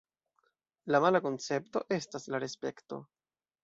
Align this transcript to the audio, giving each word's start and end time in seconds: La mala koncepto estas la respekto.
La 0.95 1.03
mala 1.05 1.23
koncepto 1.27 1.87
estas 2.01 2.29
la 2.35 2.43
respekto. 2.49 3.05